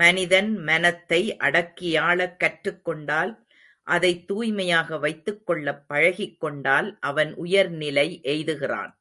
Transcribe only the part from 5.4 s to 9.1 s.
கொள்ளப் பழகிக் கொண்டால் அவன் உயர்நிலை எய்துகிறான்.